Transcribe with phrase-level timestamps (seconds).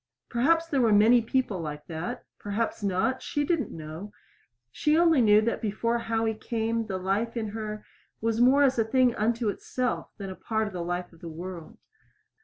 [0.31, 4.11] Perhaps there were many people like that perhaps not; she did not know.
[4.71, 7.85] She only knew that before Howie came the life in her
[8.19, 11.29] was more as a thing unto itself than a part of the life of the
[11.29, 11.77] world.